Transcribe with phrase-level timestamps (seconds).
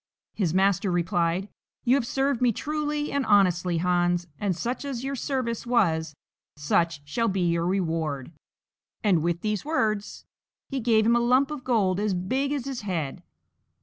[0.33, 1.47] His Master replied,
[1.85, 6.15] "You have served me truly and honestly, Hans, and such as your service was,
[6.55, 8.31] such shall be your reward;"
[9.03, 10.25] and with these words
[10.69, 13.21] he gave him a lump of gold as big as his head.